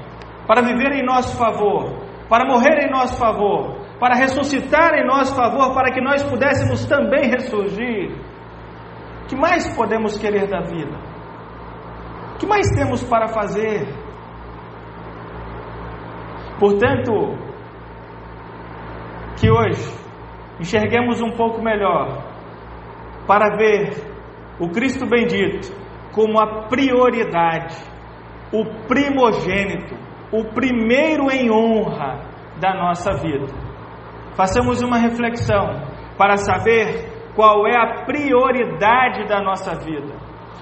para 0.46 0.62
viver 0.62 0.92
em 0.92 1.06
nosso 1.06 1.38
favor, 1.38 2.02
para 2.28 2.46
morrer 2.46 2.86
em 2.86 2.92
nosso 2.92 3.18
favor, 3.18 3.78
para 4.00 4.16
ressuscitar 4.16 4.94
em 4.96 5.06
nosso 5.06 5.34
favor, 5.34 5.74
para 5.74 5.94
que 5.94 6.02
nós 6.02 6.22
pudéssemos 6.24 6.86
também 6.86 7.30
ressurgir. 7.30 8.12
O 9.24 9.28
que 9.28 9.36
mais 9.36 9.74
podemos 9.76 10.18
querer 10.18 10.50
da 10.50 10.60
vida? 10.60 10.98
O 12.36 12.38
que 12.38 12.46
mais 12.46 12.68
temos 12.76 13.02
para 13.04 13.30
fazer? 13.30 13.88
Portanto, 16.60 17.38
que 19.40 19.50
hoje 19.50 20.01
enxerguemos 20.62 21.20
um 21.22 21.32
pouco 21.32 21.62
melhor 21.62 22.24
para 23.28 23.58
ver 23.58 23.94
o 24.60 24.70
Cristo 24.70 25.08
bendito 25.08 25.76
como 26.14 26.40
a 26.40 26.68
prioridade, 26.68 27.76
o 28.54 28.64
primogênito, 28.88 29.96
o 30.32 30.54
primeiro 30.54 31.32
em 31.32 31.52
honra 31.52 32.20
da 32.60 32.76
nossa 32.76 33.14
vida. 33.14 33.48
Façamos 34.36 34.82
uma 34.82 34.98
reflexão 34.98 35.82
para 36.18 36.38
saber 36.38 37.32
qual 37.36 37.66
é 37.66 37.76
a 37.76 38.06
prioridade 38.06 39.28
da 39.28 39.42
nossa 39.42 39.80
vida, 39.80 40.14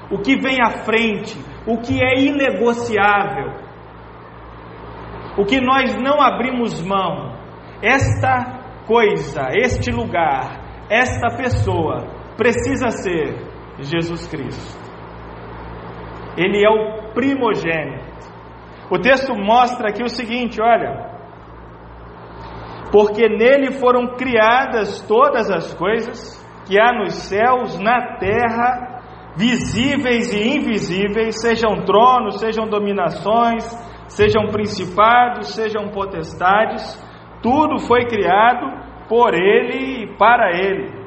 o 0.09 0.19
que 0.19 0.39
vem 0.39 0.61
à 0.61 0.85
frente, 0.85 1.37
o 1.67 1.77
que 1.77 2.01
é 2.01 2.21
inegociável, 2.21 3.53
o 5.37 5.45
que 5.45 5.59
nós 5.59 5.95
não 5.95 6.21
abrimos 6.21 6.81
mão. 6.81 7.37
Esta 7.81 8.58
coisa, 8.89 9.49
este 9.53 9.91
lugar, 9.91 10.87
esta 10.89 11.37
pessoa 11.37 12.07
precisa 12.35 12.89
ser 12.89 13.35
Jesus 13.77 14.27
Cristo. 14.27 14.79
Ele 16.35 16.65
é 16.65 16.69
o 16.69 17.13
primogênito. 17.13 18.09
O 18.89 18.97
texto 18.97 19.35
mostra 19.35 19.89
aqui 19.89 20.01
o 20.03 20.09
seguinte: 20.09 20.59
olha, 20.59 21.07
porque 22.91 23.29
nele 23.29 23.73
foram 23.73 24.15
criadas 24.15 25.01
todas 25.07 25.51
as 25.51 25.71
coisas 25.75 26.39
que 26.65 26.79
há 26.79 26.91
nos 26.91 27.13
céus, 27.13 27.79
na 27.79 28.17
terra, 28.17 29.03
visíveis 29.37 30.33
e 30.33 30.57
invisíveis, 30.57 31.39
sejam 31.41 31.85
tronos, 31.85 32.39
sejam 32.39 32.67
dominações, 32.67 33.63
sejam 34.07 34.47
principados, 34.47 35.53
sejam 35.53 35.89
potestades, 35.89 36.97
tudo 37.41 37.79
foi 37.79 38.05
criado 38.05 38.67
por 39.07 39.33
ele 39.33 40.03
e 40.03 40.17
para 40.17 40.51
ele. 40.51 40.99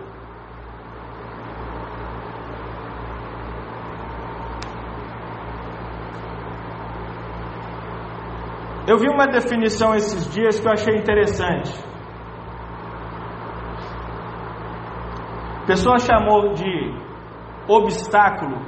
Eu 8.86 8.98
vi 8.98 9.08
uma 9.08 9.26
definição 9.28 9.94
esses 9.94 10.28
dias 10.34 10.58
que 10.58 10.66
eu 10.66 10.72
achei 10.72 10.96
interessante. 10.96 11.72
A 15.62 15.66
pessoa 15.66 15.98
chamou 15.98 16.54
de 16.54 16.92
obstáculo 17.68 18.58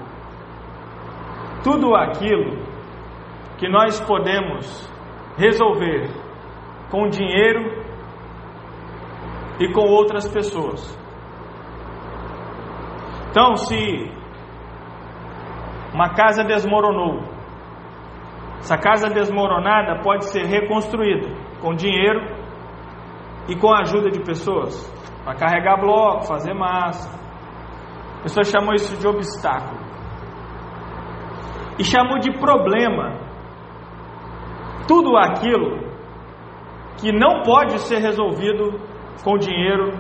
tudo 1.64 1.96
aquilo 1.96 2.62
que 3.58 3.68
nós 3.68 4.00
podemos 4.02 4.88
resolver 5.36 6.23
com 6.94 7.08
dinheiro 7.08 7.82
e 9.58 9.72
com 9.72 9.80
outras 9.80 10.32
pessoas. 10.32 10.96
Então, 13.30 13.56
se 13.56 13.76
uma 15.92 16.14
casa 16.14 16.44
desmoronou, 16.44 17.24
essa 18.60 18.78
casa 18.78 19.08
desmoronada 19.08 20.02
pode 20.04 20.26
ser 20.26 20.44
reconstruída 20.44 21.34
com 21.60 21.74
dinheiro 21.74 22.20
e 23.48 23.56
com 23.56 23.74
a 23.74 23.80
ajuda 23.80 24.08
de 24.08 24.20
pessoas 24.20 24.72
para 25.24 25.34
carregar 25.34 25.80
bloco, 25.80 26.28
fazer 26.28 26.54
massa. 26.54 27.10
A 28.20 28.22
pessoa 28.22 28.44
chamou 28.44 28.72
isso 28.72 28.96
de 28.96 29.08
obstáculo 29.08 29.80
e 31.76 31.82
chamou 31.82 32.20
de 32.20 32.30
problema 32.38 33.18
tudo 34.86 35.16
aquilo 35.16 35.93
que 37.00 37.12
não 37.12 37.42
pode 37.42 37.78
ser 37.80 37.98
resolvido 37.98 38.78
com 39.22 39.36
dinheiro 39.36 39.92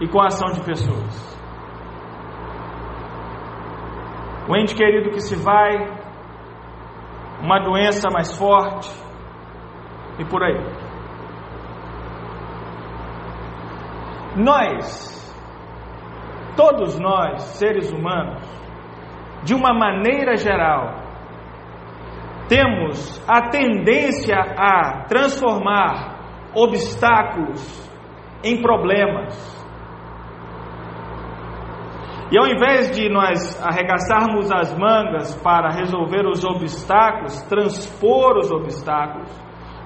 e 0.00 0.08
com 0.08 0.20
a 0.20 0.26
ação 0.26 0.52
de 0.52 0.60
pessoas. 0.64 1.36
O 4.48 4.56
ente 4.56 4.74
querido 4.74 5.10
que 5.10 5.20
se 5.20 5.34
vai, 5.36 5.74
uma 7.42 7.58
doença 7.60 8.08
mais 8.10 8.36
forte 8.36 8.90
e 10.18 10.24
por 10.24 10.42
aí. 10.42 10.86
Nós, 14.36 15.34
todos 16.56 16.98
nós, 16.98 17.42
seres 17.58 17.90
humanos, 17.90 18.42
de 19.42 19.54
uma 19.54 19.72
maneira 19.72 20.36
geral, 20.36 21.05
temos 22.48 23.22
a 23.28 23.48
tendência 23.48 24.36
a 24.36 25.04
transformar 25.08 26.50
obstáculos 26.54 27.90
em 28.44 28.62
problemas 28.62 29.56
e 32.30 32.36
ao 32.36 32.46
invés 32.46 32.90
de 32.90 33.08
nós 33.08 33.62
arregaçarmos 33.64 34.50
as 34.50 34.76
mangas 34.76 35.34
para 35.42 35.70
resolver 35.70 36.26
os 36.26 36.44
obstáculos, 36.44 37.40
transpor 37.42 38.36
os 38.38 38.50
obstáculos, 38.50 39.30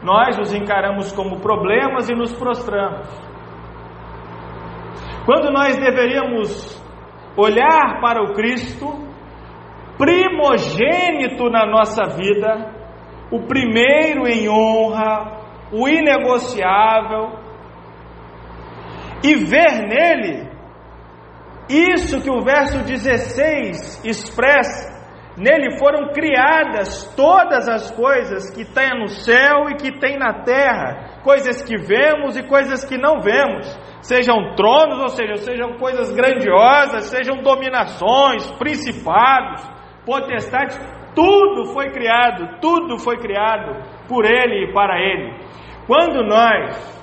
nós 0.03 0.39
os 0.39 0.55
encaramos 0.55 1.13
como 1.13 1.41
problemas 1.41 2.09
e 2.09 2.15
nos 2.15 2.33
prostramos. 2.33 3.09
Quando 5.27 5.53
nós 5.53 5.77
deveríamos 5.77 6.83
olhar 7.37 8.01
para 8.01 8.23
o 8.23 8.33
Cristo, 8.33 8.87
primogênito 10.01 11.51
na 11.51 11.67
nossa 11.67 12.17
vida, 12.17 12.73
o 13.31 13.47
primeiro 13.47 14.27
em 14.27 14.49
honra, 14.49 15.43
o 15.71 15.87
inegociável, 15.87 17.39
e 19.23 19.35
ver 19.35 19.83
nele 19.87 20.49
isso 21.69 22.23
que 22.23 22.31
o 22.31 22.41
verso 22.41 22.83
16 22.83 24.03
expressa, 24.03 24.89
nele 25.37 25.79
foram 25.79 26.13
criadas 26.15 27.05
todas 27.15 27.69
as 27.69 27.91
coisas 27.91 28.51
que 28.51 28.65
tem 28.65 28.99
no 28.99 29.09
céu 29.09 29.69
e 29.69 29.75
que 29.75 30.01
tem 30.01 30.19
na 30.19 30.43
terra, 30.43 31.21
coisas 31.23 31.63
que 31.63 31.77
vemos 31.77 32.39
e 32.39 32.43
coisas 32.43 32.87
que 32.87 32.97
não 32.97 33.21
vemos, 33.21 33.67
sejam 34.01 34.55
tronos, 34.57 34.99
ou 34.99 35.09
seja, 35.09 35.37
sejam 35.37 35.77
coisas 35.77 36.11
grandiosas, 36.11 37.05
sejam 37.05 37.43
dominações, 37.43 38.51
principados, 38.53 39.80
potestades, 40.05 40.79
tudo 41.15 41.73
foi 41.73 41.91
criado, 41.91 42.61
tudo 42.61 42.99
foi 42.99 43.19
criado 43.19 43.83
por 44.09 44.25
ele 44.25 44.65
e 44.65 44.73
para 44.73 44.99
ele. 44.99 45.35
Quando 45.87 46.23
nós 46.23 47.01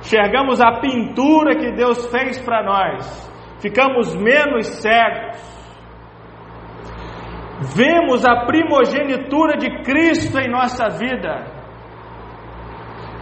enxergamos 0.00 0.60
a 0.60 0.80
pintura 0.80 1.54
que 1.56 1.70
Deus 1.72 2.06
fez 2.10 2.40
para 2.40 2.62
nós, 2.62 3.32
ficamos 3.60 4.14
menos 4.16 4.66
cegos, 4.66 5.52
vemos 7.76 8.24
a 8.26 8.44
primogenitura 8.44 9.56
de 9.56 9.82
Cristo 9.82 10.38
em 10.38 10.50
nossa 10.50 10.88
vida, 10.88 11.46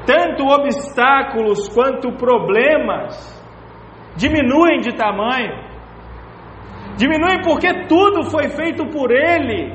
tanto 0.06 0.44
obstáculos 0.44 1.68
quanto 1.68 2.16
problemas 2.16 3.38
diminuem 4.16 4.80
de 4.80 4.96
tamanho, 4.96 5.69
diminuem 7.00 7.40
porque 7.42 7.86
tudo 7.88 8.30
foi 8.30 8.50
feito 8.50 8.86
por 8.88 9.10
Ele. 9.10 9.74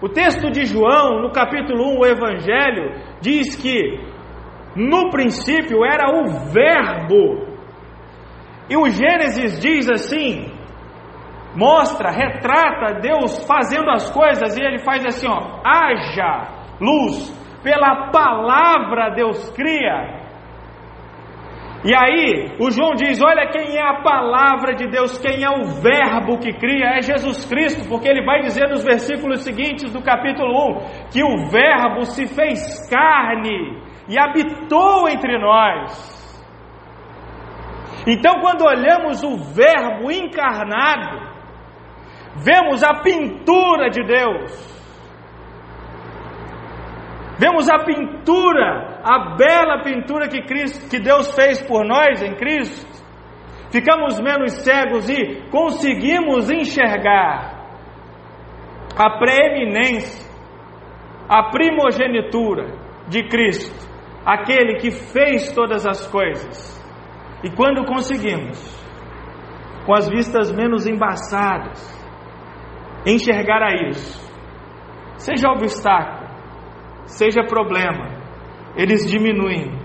O 0.00 0.08
texto 0.08 0.50
de 0.50 0.64
João, 0.64 1.20
no 1.20 1.32
capítulo 1.32 1.94
1, 1.96 1.98
o 1.98 2.06
Evangelho, 2.06 2.92
diz 3.20 3.56
que 3.56 4.00
no 4.74 5.10
princípio 5.10 5.84
era 5.84 6.08
o 6.08 6.24
Verbo, 6.50 7.52
e 8.70 8.76
o 8.76 8.88
Gênesis 8.88 9.60
diz 9.60 9.90
assim: 9.90 10.50
mostra, 11.54 12.10
retrata 12.10 13.00
Deus 13.00 13.44
fazendo 13.46 13.90
as 13.90 14.10
coisas 14.10 14.56
e 14.56 14.62
ele 14.62 14.78
faz 14.84 15.04
assim, 15.04 15.28
ó, 15.28 15.60
haja 15.64 16.48
luz, 16.80 17.30
pela 17.62 18.10
palavra 18.10 19.10
Deus 19.14 19.50
cria. 19.50 20.21
E 21.84 21.92
aí, 21.94 22.56
o 22.60 22.70
João 22.70 22.94
diz: 22.94 23.20
Olha 23.20 23.50
quem 23.50 23.76
é 23.76 23.82
a 23.82 24.02
palavra 24.02 24.74
de 24.74 24.86
Deus, 24.86 25.18
quem 25.18 25.42
é 25.42 25.50
o 25.50 25.64
Verbo 25.64 26.38
que 26.38 26.52
cria, 26.52 26.96
é 26.96 27.02
Jesus 27.02 27.44
Cristo, 27.44 27.88
porque 27.88 28.08
ele 28.08 28.24
vai 28.24 28.40
dizer 28.40 28.68
nos 28.68 28.84
versículos 28.84 29.42
seguintes 29.42 29.92
do 29.92 30.00
capítulo 30.00 30.52
1 30.78 31.10
que 31.10 31.24
o 31.24 31.50
Verbo 31.50 32.04
se 32.04 32.26
fez 32.28 32.88
carne 32.88 33.82
e 34.08 34.16
habitou 34.16 35.08
entre 35.08 35.36
nós. 35.38 36.22
Então, 38.06 38.40
quando 38.40 38.64
olhamos 38.64 39.22
o 39.24 39.36
Verbo 39.52 40.10
encarnado, 40.10 41.32
vemos 42.44 42.84
a 42.84 43.00
pintura 43.00 43.90
de 43.90 44.04
Deus, 44.04 44.71
vemos 47.38 47.68
a 47.68 47.84
pintura, 47.84 49.00
a 49.02 49.36
bela 49.36 49.82
pintura 49.82 50.28
que, 50.28 50.42
Cristo, 50.42 50.88
que 50.88 50.98
Deus 50.98 51.34
fez 51.34 51.62
por 51.62 51.84
nós 51.84 52.22
em 52.22 52.34
Cristo, 52.34 52.86
ficamos 53.70 54.20
menos 54.20 54.52
cegos 54.62 55.08
e 55.08 55.48
conseguimos 55.50 56.50
enxergar 56.50 57.62
a 58.96 59.18
preeminência, 59.18 60.30
a 61.28 61.50
primogenitura 61.50 62.76
de 63.08 63.26
Cristo, 63.28 63.88
aquele 64.24 64.78
que 64.78 64.90
fez 64.90 65.52
todas 65.52 65.86
as 65.86 66.06
coisas. 66.06 66.80
E 67.42 67.50
quando 67.50 67.84
conseguimos, 67.86 68.58
com 69.86 69.94
as 69.94 70.08
vistas 70.08 70.52
menos 70.52 70.86
embaçadas, 70.86 71.80
enxergar 73.06 73.62
a 73.62 73.88
isso, 73.88 74.30
seja 75.16 75.48
obstáculo, 75.48 76.21
seja 77.12 77.44
problema, 77.44 78.08
eles 78.76 79.08
diminuem. 79.10 79.80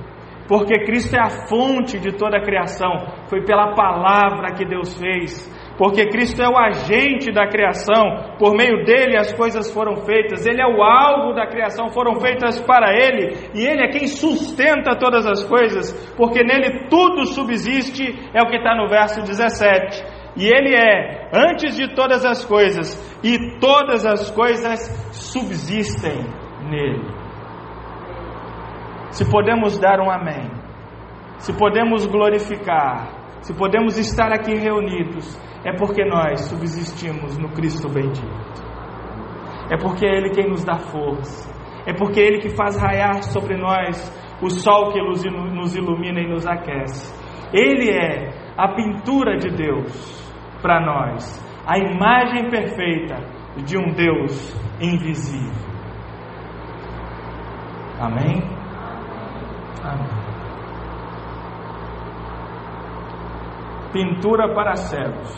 Porque 0.47 0.85
Cristo 0.85 1.15
é 1.15 1.19
a 1.19 1.47
fonte 1.47 1.99
de 1.99 2.13
toda 2.13 2.37
a 2.37 2.41
criação, 2.41 2.89
foi 3.27 3.43
pela 3.43 3.75
palavra 3.75 4.53
que 4.53 4.65
Deus 4.65 4.97
fez, 4.97 5.45
porque 5.77 6.07
Cristo 6.07 6.41
é 6.41 6.47
o 6.47 6.57
agente 6.57 7.33
da 7.33 7.47
criação, 7.47 8.35
por 8.39 8.55
meio 8.55 8.85
dele 8.85 9.17
as 9.17 9.33
coisas 9.33 9.69
foram 9.73 9.97
feitas, 9.97 10.45
ele 10.45 10.61
é 10.61 10.65
o 10.65 10.81
alvo 10.81 11.33
da 11.33 11.45
criação, 11.47 11.89
foram 11.89 12.21
feitas 12.21 12.61
para 12.61 12.93
ele, 12.93 13.35
e 13.53 13.65
ele 13.65 13.83
é 13.83 13.89
quem 13.89 14.07
sustenta 14.07 14.97
todas 14.97 15.27
as 15.27 15.43
coisas, 15.43 15.91
porque 16.15 16.41
nele 16.43 16.87
tudo 16.89 17.25
subsiste, 17.25 18.17
é 18.33 18.41
o 18.41 18.47
que 18.47 18.55
está 18.55 18.73
no 18.73 18.87
verso 18.87 19.21
17. 19.21 20.15
E 20.37 20.45
ele 20.45 20.75
é 20.75 21.29
antes 21.33 21.75
de 21.75 21.93
todas 21.93 22.23
as 22.23 22.45
coisas, 22.45 22.95
e 23.23 23.59
todas 23.59 24.05
as 24.05 24.31
coisas 24.31 24.79
subsistem 25.11 26.23
nele. 26.69 27.16
Se 29.17 29.25
podemos 29.25 29.79
dar 29.79 29.99
um 29.99 30.11
amém, 30.11 30.47
se 31.39 31.51
podemos 31.51 32.05
glorificar, 32.05 33.39
se 33.41 33.51
podemos 33.51 33.97
estar 33.97 34.31
aqui 34.31 34.53
reunidos, 34.53 35.35
é 35.65 35.75
porque 35.75 36.05
nós 36.05 36.41
subsistimos 36.41 37.35
no 37.35 37.49
Cristo 37.49 37.89
bendito. 37.89 38.63
É 39.71 39.75
porque 39.75 40.05
é 40.05 40.17
Ele 40.17 40.29
quem 40.29 40.47
nos 40.47 40.63
dá 40.63 40.77
força. 40.77 41.51
É 41.87 41.93
porque 41.93 42.19
é 42.19 42.27
Ele 42.27 42.41
que 42.41 42.55
faz 42.55 42.79
raiar 42.79 43.23
sobre 43.23 43.57
nós 43.57 43.97
o 44.39 44.51
sol 44.51 44.91
que 44.91 45.01
nos 45.01 45.75
ilumina 45.75 46.19
e 46.19 46.29
nos 46.29 46.45
aquece. 46.45 47.11
Ele 47.51 47.89
é 47.89 48.53
a 48.55 48.67
pintura 48.75 49.35
de 49.37 49.49
Deus 49.49 50.31
para 50.61 50.79
nós, 50.79 51.43
a 51.65 51.79
imagem 51.79 52.51
perfeita 52.51 53.15
de 53.65 53.79
um 53.79 53.95
Deus 53.95 54.55
invisível. 54.79 55.65
Amém? 57.99 58.56
Pintura 63.97 64.53
para 64.53 64.75
cegos. 64.75 65.35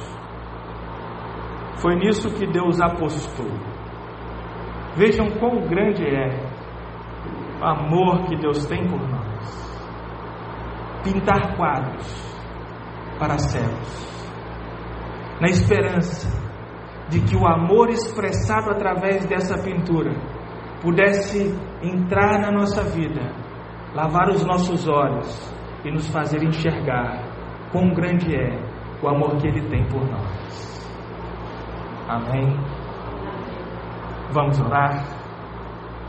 Foi 1.77 1.95
nisso 1.95 2.29
que 2.37 2.45
Deus 2.45 2.81
apostou. 2.81 3.47
Vejam 4.97 5.29
quão 5.39 5.61
grande 5.61 6.03
é 6.05 6.27
o 7.61 7.65
amor 7.65 8.25
que 8.27 8.35
Deus 8.35 8.65
tem 8.65 8.85
por 8.85 8.99
nós. 8.99 9.79
Pintar 11.05 11.55
quadros 11.55 12.37
para 13.17 13.37
cegos, 13.37 14.27
na 15.39 15.47
esperança 15.47 16.27
de 17.07 17.21
que 17.21 17.37
o 17.37 17.47
amor 17.47 17.89
expressado 17.89 18.71
através 18.71 19.25
dessa 19.25 19.55
pintura 19.63 20.11
pudesse 20.81 21.57
entrar 21.81 22.41
na 22.41 22.51
nossa 22.51 22.83
vida, 22.83 23.21
lavar 23.95 24.27
os 24.27 24.43
nossos 24.45 24.85
olhos 24.85 25.55
e 25.85 25.91
nos 25.91 26.09
fazer 26.09 26.43
enxergar 26.43 27.28
quão 27.71 27.89
grande 27.93 28.35
é 28.35 28.59
o 29.01 29.07
amor 29.07 29.37
que 29.37 29.47
Ele 29.47 29.61
tem 29.69 29.83
por 29.85 30.01
nós. 30.09 30.87
Amém. 32.07 32.57
Vamos 34.31 34.59
orar. 34.59 35.18